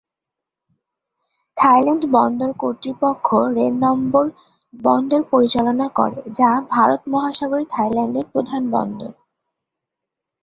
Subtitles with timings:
[1.57, 4.25] Thailand বন্দর কর্তৃপক্ষ রেনম্বর
[4.73, 9.11] বন্দর পরিচালনা করে, যা ভারত মহাসাগরে থাইল্যান্ডের প্রধান বন্দর।